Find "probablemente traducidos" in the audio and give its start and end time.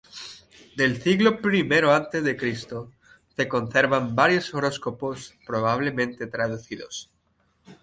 5.45-7.11